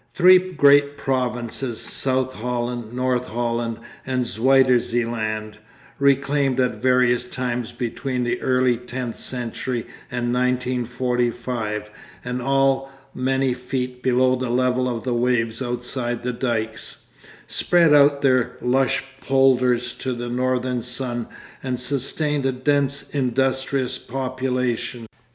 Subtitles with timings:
[0.15, 5.59] Three great provinces, South Holland, North Holland, and Zuiderzeeland,
[5.99, 11.91] reclaimed at various times between the early tenth century and 1945
[12.25, 17.05] and all many feet below the level of the waves outside the dykes,
[17.45, 21.27] spread out their lush polders to the northern sun
[21.61, 25.05] and sustained a dense industrious population.